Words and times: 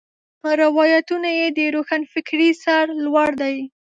پر 0.41 0.55
روایتونو 0.63 1.29
یې 1.39 1.47
د 1.57 1.59
روښنفکرۍ 1.75 2.51
سر 2.63 2.85
لوړ 3.03 3.29
دی. 3.41 3.57